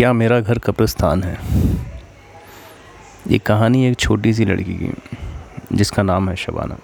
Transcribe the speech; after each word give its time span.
क्या 0.00 0.12
मेरा 0.12 0.38
घर 0.40 0.58
कब्रिस्तान 0.58 1.22
है? 1.22 1.36
ये 3.30 3.38
कहानी 3.38 3.84
एक 3.86 3.96
छोटी 3.98 4.32
सी 4.34 4.44
लड़की 4.44 4.74
की, 4.74 4.92
जिसका 5.72 6.02
नाम 6.02 6.28
है 6.28 6.36
शबाना। 6.36 6.78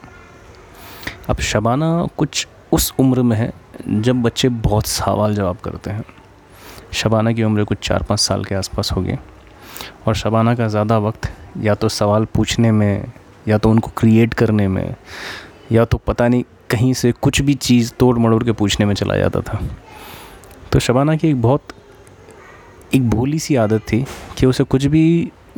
अब 1.29 1.39
शबाना 1.43 1.89
कुछ 2.19 2.47
उस 2.73 2.93
उम्र 3.01 3.23
में 3.23 3.37
है, 3.37 3.53
जब 3.89 4.23
बच्चे 4.23 4.49
बहुत 4.49 4.87
सवाल 4.87 5.35
जवाब 5.35 5.57
करते 5.57 5.91
हैं। 5.91 6.05
शबाना 6.93 7.33
की 7.33 7.43
उम्र 7.43 7.65
कुछ 7.65 7.79
चार 7.79 8.03
पाँच 8.03 8.21
साल 8.21 8.45
के 8.45 8.55
आसपास 8.55 8.93
होगी, 8.93 9.17
और 10.07 10.15
शबाना 10.15 10.55
का 10.55 10.69
ज़्यादा 10.69 10.99
वक्त 10.99 11.31
या 11.61 11.75
तो 11.75 11.89
सवाल 11.89 12.25
पूछने 12.25 12.73
में, 12.73 13.13
या 13.49 13.59
तो 13.59 13.71
उनको 13.71 13.91
क्रिएट 13.97 14.35
करने 14.35 14.69
में, 14.69 14.95
या 15.73 15.85
तो 15.85 15.99
पता 15.99 16.29
नहीं 16.29 16.45
कहीं 16.71 16.93
से 16.93 17.13
कुछ 17.13 17.41
भी 17.41 17.55
चीज़ 17.55 17.93
तोड़ 17.99 18.19
मड़ोड़ 18.19 18.43
के 18.45 18.53
पूछने 18.53 18.87
में 18.87 18.95
चला 18.95 19.17
जाता 19.17 19.41
था। 19.41 19.61
तो 20.73 20.79
शबाना 20.79 21.17
की 21.17 21.29
एक 21.29 21.43
बहुत 21.43 21.63
एक 22.97 23.09
भोली 23.11 23.39
सी 23.39 23.57
आदत 23.57 23.81
थी 23.83 24.05
कि 24.39 24.47
उसे 24.47 24.65
कुछ 24.65 24.85
भी 24.87 25.03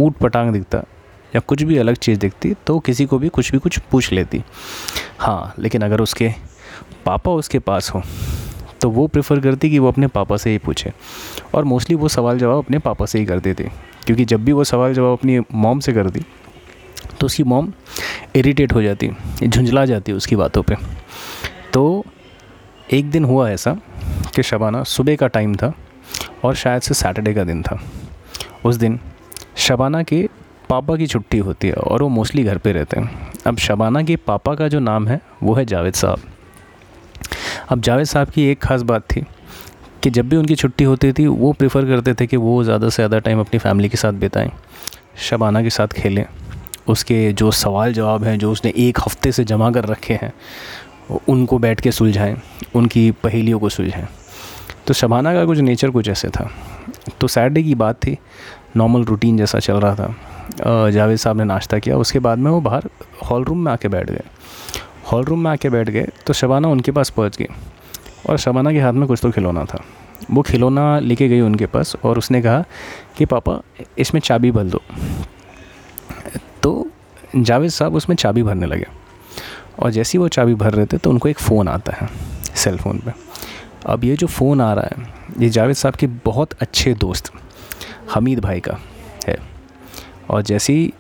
ऊट 0.01 0.17
पटांग 0.17 0.53
दिखता 0.53 0.79
या 1.35 1.41
कुछ 1.41 1.63
भी 1.63 1.77
अलग 1.79 1.97
चीज़ 1.97 2.19
दिखती 2.19 2.53
तो 2.67 2.79
किसी 2.79 3.07
को 3.07 3.19
भी 3.19 3.29
कुछ 3.29 3.51
भी 3.53 3.59
कुछ 3.59 3.79
पूछ 3.91 4.13
लेती। 4.13 4.43
हाँ 5.19 5.55
लेकिन 5.59 5.83
अगर 5.83 6.01
उसके 6.01 6.33
पापा 7.07 7.33
उसके 7.33 7.59
पास 7.59 7.91
हो 7.91 8.03
तो 8.81 8.91
वो 8.91 9.07
प्रेफर 9.07 9.41
करती 9.41 9.71
कि 9.71 9.79
वो 9.79 9.89
अपने 9.89 10.07
पापा 10.07 10.37
से 10.37 10.51
ही 10.51 10.59
पूछे 10.59 10.93
और 11.55 11.65
मोस्टली 11.65 11.97
वो 11.97 12.09
सवाल 12.09 12.39
जवाब 12.39 12.65
अपने 12.65 12.79
पापा 12.79 13.07
से 13.07 13.19
ही 13.19 13.25
करते 13.27 13.55
थे 13.55 13.69
क्योंकि 14.07 14.25
जब 14.25 14.45
भी 14.45 14.53
वो 14.53 14.65
सवाल 14.65 14.95
जवाब 14.95 15.19
अपनी 15.19 15.41
मॉम 15.55 15.81
से 15.81 15.93
करती 15.93 16.21
तो 17.21 17.27
उसकी 17.27 17.43
मॉम 17.45 17.73
इरिटेट 18.37 18.73
हो 18.73 18.83
जाती, 18.83 19.11
झुंझला 19.47 19.85
जाती 19.87 20.13
उसकी 20.13 20.37
बातों 20.37 20.63
पे। 20.63 20.77
तो 21.73 22.05
एक 22.93 23.11
दिन 23.11 23.25
हुआ 23.25 23.51
ऐसा 23.51 23.77
कि 24.35 24.43
शबाना, 24.43 24.83
सुबह 24.83 25.17
का 25.17 25.27
टाइम 25.27 25.55
था 25.57 25.73
और 26.45 26.55
शायद 26.55 26.83
से 26.83 26.95
सैटरडे 26.95 27.35
का 27.35 27.45
दिन 27.45 27.63
था। 27.63 27.81
उस 28.65 28.77
दिन 28.77 28.99
शबाना 29.57 30.03
के 30.03 30.29
पापा 30.71 30.97
की 30.97 31.07
छुट्टी 31.07 31.39
होती 31.39 31.69
है 31.69 31.75
और 31.75 32.03
वो 32.03 32.09
मोस्टली 32.09 32.45
घर 32.45 32.59
पे 32.59 32.73
रहते 32.73 33.01
हैं। 33.01 33.33
अब 33.47 33.57
शबाना 33.59 34.03
के 34.03 34.17
पापा 34.17 34.55
का 34.55 34.69
जो 34.69 34.81
नाम 34.81 35.09
है, 35.09 35.21
वो 35.43 35.55
है 35.55 35.65
जावेद 35.65 35.95
साहब। 35.95 36.21
अब 37.69 37.81
जावेद 37.81 38.07
साहब 38.07 38.31
की 38.31 38.45
एक 38.51 38.63
ख़ास 38.63 38.83
बात 38.83 39.03
थी 39.11 39.25
कि 40.03 40.11
जब 40.11 40.29
भी 40.29 40.37
उनकी 40.37 40.55
छुट्टी 40.55 40.85
होती 40.85 41.13
थी, 41.13 41.27
वो 41.27 41.53
प्रेफर 41.53 41.87
करते 41.87 42.15
थे 42.15 42.27
कि 42.27 42.37
वो 42.37 42.63
ज़्यादा 42.65 42.89
से 42.89 42.97
ज़्यादा 42.97 43.19
टाइम 43.19 43.41
अपनी 43.41 43.59
फैमिली 43.59 43.89
के 43.89 43.97
साथ 43.97 44.13
बिताएँ, 44.15 44.51
शबाना 45.21 45.63
के 45.63 45.71
साथ 45.71 45.89
खेलें। 45.89 46.25
उसके 46.89 47.33
जो 47.33 47.51
सवाल 47.51 47.93
जवाब 47.93 48.25
हैं, 48.25 48.39
जो 48.39 48.53
उसने 48.53 48.73
एक 48.79 48.99
हफ़्ते 49.01 49.33
से 49.33 49.45
जमा 49.45 49.71
कर 49.71 49.85
रखे 49.85 50.15
हैं, 50.15 50.33
उनको 51.29 51.59
बैठ 51.59 51.81
के 51.81 51.93
सुलझाएँ, 51.93 52.37
उनकी 52.75 53.11
पहेलियों 53.25 53.59
को 53.59 53.69
सुलझाएँ। 53.69 54.07
तो 54.89 54.95
शबाना 54.95 55.33
का 55.35 55.45
कुछ 55.45 55.59
नेचर 55.59 55.91
कुछ 55.91 56.09
ऐसे 56.09 56.29
था। 56.29 56.51
तो 57.21 57.29
सैटरडे 57.29 57.63
की 57.63 57.75
बात 57.75 57.97
थी 57.97 58.17
नॉर्मल 58.77 59.05
रूटीन 59.05 59.39
जैसा 59.39 59.59
चल 59.59 59.75
रहा 59.75 59.95
था। 59.95 60.91
जावेद 60.91 61.19
साहब 61.19 61.37
ने 61.37 61.45
नाश्ता 61.45 61.79
किया, 61.79 61.97
उसके 61.97 62.19
बाद 62.19 62.39
में 62.39 62.51
वो 62.51 62.61
बाहर 62.61 62.89
हॉल 63.31 63.45
रूम 63.45 63.65
में 63.65 63.73
आके 63.73 63.89
बैठ 63.89 64.11
गए। 64.11 64.23
हॉल 65.13 65.25
रूम 65.25 65.45
में 65.45 65.51
आके 65.51 65.71
बैठ 65.71 65.91
गए 65.91 66.09
तो 66.27 66.33
शबाना 66.33 66.69
उनके 66.69 66.93
पास 66.93 67.11
पहुँच 67.11 67.37
गई। 67.37 67.47
और 68.31 68.39
शबाना 68.39 68.73
के 68.73 68.81
हाथ 68.81 68.93
में 68.93 69.09
कुछ 69.09 69.19
तो 69.23 69.31
खिलौना 69.31 69.65
था। 69.65 69.83
वो 70.31 70.43
खिलौना 70.43 70.99
लेके 70.99 71.29
गई 71.29 71.41
उनके 71.41 71.67
पास 71.67 71.97
और 72.05 72.19
उसने 72.19 72.43
कहा 72.43 72.65
कि, 73.17 73.25
पापा, 73.25 73.61
इसमें 73.99 74.21
चाबी 74.21 74.51
भर 74.51 74.65
दो। 74.65 74.83
तो 76.63 76.91
जावेद 77.37 77.71
साहब 77.71 77.95
उसमें 77.95 78.17
चाबी 78.17 78.43
भरने 78.43 78.67
लगे। 78.67 78.87
और 79.79 79.91
जैसे 79.91 80.19
ही 80.19 80.23
वो 80.23 80.29
चाबी 80.29 80.55
भर 80.55 80.73
रहे 80.73 80.87
थे 80.87 80.99
तो 80.99 81.11
उनको 81.11 81.29
एक 81.29 81.39
फ़ोन 81.39 81.69
आता 81.69 81.93
है 81.93 82.09
सेल 82.55 82.77
फ़ोन 82.77 82.99
पे। 82.99 83.28
अब 83.87 84.05
ये 84.05 84.17
जो 84.17 84.27
फ़ोन 84.27 84.61
आ 84.61 84.73
रहा 84.75 84.89
है, 84.93 85.07
ये 85.39 85.49
जावेद 85.49 85.77
साहब 85.77 85.95
के 85.95 86.07
बहुत 86.25 86.53
अच्छे 86.61 86.95
दोस्त, 86.97 87.33
हमीद 88.15 88.41
भाई 88.41 88.61
का 88.61 88.79
है। 89.29 89.37
और 90.31 90.43
जैसे 90.43 90.73
ही 90.73 90.93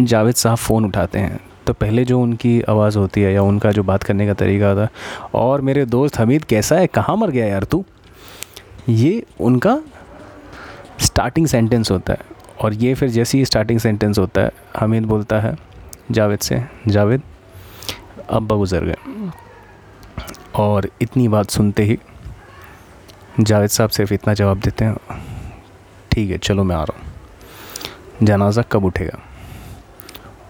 जावेद 0.00 0.34
साहब 0.34 0.56
फ़ोन 0.56 0.84
उठाते 0.84 1.18
हैं 1.18 1.40
तो 1.66 1.72
पहले 1.72 2.04
जो 2.04 2.20
उनकी 2.20 2.60
आवाज़ 2.62 2.98
होती 2.98 3.22
है 3.22 3.32
या 3.32 3.42
उनका 3.42 3.70
जो 3.72 3.82
बात 3.82 4.02
करने 4.02 4.26
का 4.26 4.34
तरीका 4.34 4.74
था 4.74 4.88
और 5.34 5.60
मेरे 5.60 5.84
दोस्त 5.86 6.18
हमीद 6.18 6.44
कैसा 6.44 6.76
है, 6.76 6.86
कहाँ 6.86 7.16
मर 7.16 7.30
गया 7.30 7.46
यार 7.46 7.64
तू? 7.64 7.84
ये 8.88 9.22
उनका 9.40 9.78
स्टार्टिंग 11.00 11.46
सेंटेंस 11.46 11.90
होता 11.90 12.12
है। 12.12 12.34
और 12.60 12.74
ये 12.74 12.94
फिर 12.94 13.08
जैसे 13.08 13.38
ही 13.38 13.44
स्टार्टिंग 13.44 13.78
सेंटेंस 13.80 14.18
होता 14.18 14.40
है, 14.40 14.50
हमीद 14.76 15.04
बोलता 15.04 15.40
है, 15.40 15.56
जावेद 16.10 16.38
से, 16.38 16.62
जावेद, 16.88 17.22
अब्बा 18.30 18.56
गुज़र 18.56 18.84
गए। 18.84 19.30
और 20.56 20.88
इतनी 21.02 21.26
बात 21.28 21.50
सुनते 21.50 21.82
ही 21.82 21.98
जावेद 23.40 23.70
साहब 23.70 23.90
सिर्फ़ 23.90 24.14
इतना 24.14 24.34
जवाब 24.34 24.60
देते 24.60 24.84
हैं। 24.84 24.96
ठीक 26.12 26.30
है, 26.30 26.38
चलो 26.38 26.64
मैं 26.64 26.76
आ 26.76 26.82
रहा 26.84 26.98
हूँ। 26.98 28.26
जनाजा 28.26 28.62
कब 28.62 28.84
उठेगा? 28.84 29.18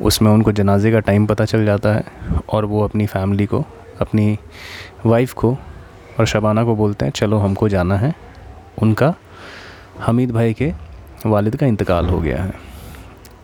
उसमें 0.02 0.30
उनको 0.30 0.52
जनाजे 0.52 0.92
का 0.92 1.00
टाइम 1.00 1.26
पता 1.26 1.44
चल 1.44 1.64
जाता 1.66 1.94
है 1.94 2.04
और 2.48 2.64
वो 2.64 2.84
अपनी 2.84 3.06
फैमिली 3.06 3.46
को, 3.46 3.64
अपनी 4.00 4.38
वाइफ 5.06 5.32
को 5.32 5.56
और 6.18 6.26
शबाना 6.26 6.64
को 6.64 6.76
बोलते 6.76 7.04
हैं, 7.04 7.12
चलो 7.12 7.38
हमको 7.38 7.68
जाना 7.68 7.96
है। 7.96 8.14
उनका 8.82 9.14
हमीद 10.00 10.30
भाई 10.30 10.54
के 10.54 10.72
वालिद 11.26 11.56
का 11.56 11.66
इंतकाल 11.66 12.06
हो 12.06 12.20
गया 12.20 12.42
है। 12.42 12.52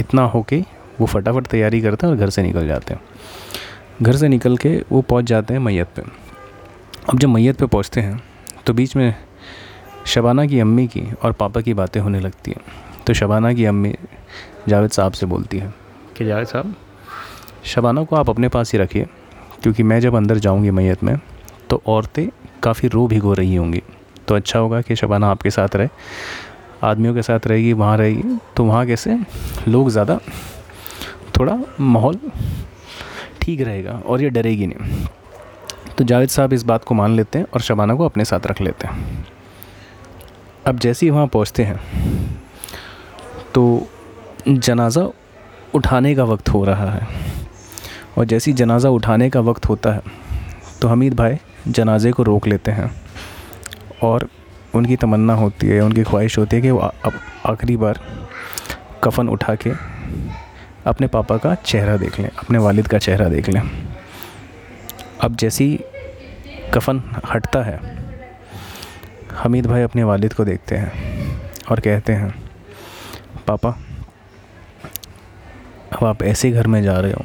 इतना 0.01 0.23
हो 0.23 0.43
के 0.43 0.65
वो 1.01 1.07
फटाफट 1.07 1.47
तैयारी 1.47 1.81
करते 1.81 2.07
हैं 2.07 2.13
और 2.15 2.19
घर 2.19 2.31
से 2.31 2.43
निकल 2.43 2.67
जाते 2.67 2.95
हैं। 2.95 3.01
घर 4.03 4.17
से 4.17 4.29
निकल 4.29 4.57
के 4.57 4.83
वो 4.93 5.03
पहुँच 5.03 5.25
जाते 5.25 5.55
हैं 5.55 5.61
मैयत 5.61 5.89
पे। 5.97 6.03
अब 7.11 7.19
जब 7.19 7.29
मैयत 7.29 7.59
पे 7.59 7.67
पहुँचते 7.67 8.01
हैं 8.01 8.23
तो 8.67 8.73
बीच 8.73 8.97
में 8.97 9.15
शबाना 10.07 10.47
की 10.47 10.61
अम्मी 10.61 10.87
की 10.87 11.03
और 11.23 11.33
पापा 11.33 11.61
की 11.61 11.75
बातें 11.75 12.01
होने 12.01 12.21
लगती 12.21 12.51
हैं। 12.51 12.61
तो 13.07 13.15
शबाना 13.15 13.53
की 13.53 13.65
अम्मी 13.65 13.95
जावेद 14.69 14.91
साहब 14.91 15.13
से 15.13 15.27
बोलती 15.27 15.59
है। 15.59 15.73
कि 16.17 16.25
जावेद 16.25 16.47
साहब? 16.47 16.75
शबाना 17.65 18.05
को 18.05 18.17
आप 18.17 18.31
अपने 18.31 18.49
पास 18.49 18.73
ही 18.73 18.79
रखिए 18.79 19.07
क्योंकि 19.63 19.83
मैं 19.83 20.01
जब 20.01 20.15
अंदर 20.15 20.39
जाऊँगी 20.39 20.71
मैयत 20.71 21.03
में 21.05 21.17
तो 21.71 21.83
औरतें 21.87 22.29
काफ़ी 22.63 22.89
रो 22.89 23.07
भिगो 23.07 23.33
रही 23.35 23.55
होंगी। 23.57 23.83
तो 24.29 24.35
अच्छा 24.35 24.59
होगा 24.59 24.81
कि 24.81 24.97
शबाना 24.97 25.31
आपके 25.31 25.51
साथ 25.51 25.77
रहे 25.77 25.89
आदमियों 26.83 27.15
के 27.15 27.23
साथ 27.23 27.47
रहेगी 27.47 27.73
वहाँ 27.73 27.97
रहेगी 27.97 28.39
तो 28.57 28.65
वहाँ 28.65 28.87
कैसे 28.87 29.19
लोग 29.69 29.91
ज़्यादा 29.91 30.19
थोड़ा 31.39 31.59
माहौल 31.81 32.19
ठीक 33.43 33.61
रहेगा 33.61 33.93
और 34.07 34.23
ये 34.23 34.31
डरेगी 34.31 34.67
नहीं। 34.67 35.07
तो 35.99 36.05
जावेद 36.05 36.29
साहब 36.29 36.53
इस 36.53 36.63
बात 36.63 36.85
को 36.85 36.95
मान 36.95 37.17
लेते 37.17 37.39
हैं 37.39 37.47
और 37.55 37.61
शबाना 37.61 37.95
को 37.95 38.05
अपने 38.05 38.25
साथ 38.25 38.47
रख 38.47 38.61
लेते 38.61 38.87
हैं। 38.87 39.22
अब 40.67 40.79
जैसे 40.79 41.07
ही 41.07 41.11
वहाँ 41.11 41.27
पहुँचते 41.27 41.65
हैं 41.65 41.79
तो 43.55 43.87
जनाज़ा 44.49 45.07
उठाने 45.75 46.15
का 46.15 46.25
वक्त 46.25 46.49
हो 46.49 46.65
रहा 46.65 46.91
है। 46.91 47.07
और 48.19 48.25
जैसे 48.25 48.51
ही 48.51 48.57
जनाज़ा 48.57 48.91
उठाने 48.91 49.29
का 49.31 49.41
वक्त 49.41 49.69
होता 49.69 49.93
है 49.93 50.03
तो 50.81 50.89
हमीद 50.89 51.15
भाई 51.15 51.37
जनाजे 51.69 52.11
को 52.13 52.23
रोक 52.23 52.47
लेते 52.47 52.71
हैं 52.71 52.91
और 54.03 54.29
उनकी 54.75 54.97
तमन्ना 54.97 55.35
होती 55.35 55.67
है, 55.67 55.81
उनकी 55.81 56.03
ख्वाहिश 56.03 56.39
होती 56.39 56.57
है 56.57 56.63
कि 56.63 56.71
वो 56.71 56.79
अब 56.79 57.13
आखिरी 57.47 57.77
बार 57.77 58.01
कफन 59.05 59.29
उठा 59.29 59.55
के 59.55 59.71
अपने 60.87 61.07
पापा 61.07 61.37
का 61.37 61.55
चेहरा 61.57 61.97
देख 61.97 62.19
लें, 62.21 62.29
अपने 62.29 62.59
वालिद 62.59 62.89
का 62.89 62.99
चेहरा 62.99 63.29
देख 63.29 63.49
लें। 63.49 63.63
अब 65.21 65.37
जैसी 65.37 65.79
कफन 66.75 67.03
हटता 67.33 67.63
है 67.63 67.79
हमीद 69.35 69.67
भाई 69.67 69.83
अपने 69.83 70.03
वालिद 70.05 70.33
को 70.33 70.45
देखते 70.45 70.77
हैं 70.77 70.93
और 71.71 71.81
कहते 71.81 72.13
हैं, 72.13 72.31
पापा, 73.47 73.71
अब 75.93 76.05
आप 76.05 76.23
ऐसे 76.23 76.51
घर 76.51 76.67
में 76.67 76.83
जा 76.83 76.99
रहे 76.99 77.13
हो, 77.13 77.25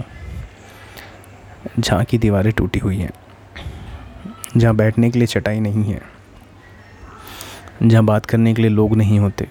जहाँ 1.80 2.04
की 2.04 2.18
दीवारें 2.18 2.52
टूटी 2.54 2.80
हुई 2.80 2.98
हैं, 2.98 3.12
जहाँ 4.58 4.76
बैठने 4.76 5.10
के 5.12 5.20
लिए 5.20 5.28
चटाई 5.28 5.60
नहीं 5.60 5.84
है, 5.84 6.02
जहाँ 7.84 8.04
बात 8.06 8.26
करने 8.26 8.54
के 8.54 8.62
लिए 8.62 8.72
लोग 8.72 8.96
नहीं 8.96 9.20
होते, 9.20 9.48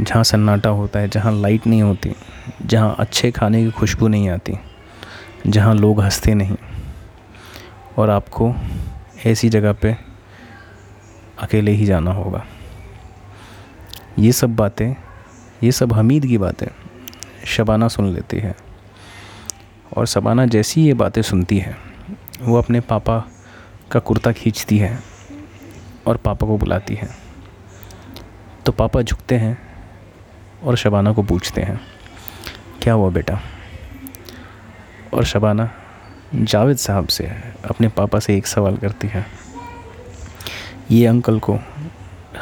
जहाँ 0.00 0.24
सन्नाटा 0.24 0.70
होता 0.70 0.98
है, 0.98 1.08
जहाँ 1.08 1.32
लाइट 1.32 1.66
नहीं 1.66 1.82
होती, 1.82 2.14
जहाँ 2.62 2.94
अच्छे 2.98 3.30
खाने 3.30 3.64
की 3.64 3.70
खुशबू 3.70 4.08
नहीं 4.08 4.28
आती, 4.28 4.58
जहाँ 5.46 5.74
लोग 5.74 6.00
हँसते 6.00 6.34
नहीं 6.34 6.56
और 7.98 8.10
आपको 8.10 8.54
ऐसी 9.26 9.48
जगह 9.48 9.72
पे 9.72 10.05
अकेले 11.38 11.70
ही 11.70 11.86
जाना 11.86 12.12
होगा। 12.12 12.44
ये 14.18 14.32
सब 14.32 14.56
बातें, 14.56 14.94
ये 15.62 15.72
सब 15.72 15.92
हमीद 15.92 16.26
की 16.26 16.38
बातें 16.38 16.66
शबाना 17.46 17.88
सुन 17.88 18.12
लेती 18.14 18.36
है। 18.36 18.54
और 19.96 20.06
शबाना 20.06 20.46
जैसी 20.46 20.86
ये 20.86 20.94
बातें 20.94 21.22
सुनती 21.22 21.58
है, 21.58 21.76
वो 22.42 22.58
अपने 22.58 22.80
पापा 22.80 23.18
का 23.92 24.00
कुर्ता 24.00 24.32
खींचती 24.32 24.78
है 24.78 24.98
और 26.06 26.16
पापा 26.16 26.46
को 26.46 26.58
बुलाती 26.58 26.94
है। 26.94 27.08
तो 28.66 28.72
पापा 28.72 29.02
झुकते 29.02 29.34
हैं 29.34 29.58
और 30.64 30.76
शबाना 30.76 31.12
को 31.12 31.22
पूछते 31.22 31.62
हैं, 31.62 31.80
क्या 32.82 32.94
हुआ 32.94 33.10
बेटा? 33.10 33.40
और 35.14 35.24
शबाना 35.24 35.70
जावेद 36.34 36.76
साहब 36.76 37.06
से 37.06 37.26
अपने 37.70 37.88
पापा 37.88 38.18
से 38.18 38.36
एक 38.36 38.46
सवाल 38.46 38.76
करती 38.76 39.08
है। 39.08 39.26
ये 40.90 41.06
अंकल 41.06 41.38
को 41.38 41.58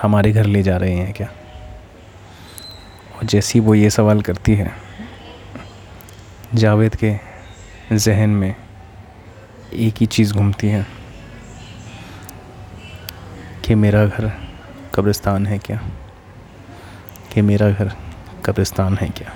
हमारे 0.03 0.33
घर 0.33 0.45
ले 0.45 0.63
जा 0.63 0.77
रहे 0.77 0.95
हैं 0.95 1.13
क्या? 1.13 1.27
और 3.17 3.25
जैसी 3.25 3.61
वो 3.61 3.75
ये 3.75 3.91
सवाल 3.91 4.23
करती 4.23 4.55
है, 4.55 4.73
जावेद 6.55 6.97
के 6.97 7.15
जहन 7.93 8.31
में 8.31 8.57
एक 9.73 9.95
ही 10.01 10.07
चीज़ 10.07 10.35
घूमती 10.35 10.69
है 10.69 10.87
कि 13.65 13.75
मेरा 13.75 14.07
घर 14.07 14.33
कब्रिस्तान 14.95 15.47
है 15.47 15.59
क्या? 15.59 15.81
कि 17.33 17.43
मेरा 17.43 17.71
घर 17.71 17.93
कब्रिस्तान 18.45 18.97
है 18.97 19.09
क्या? 19.09 19.33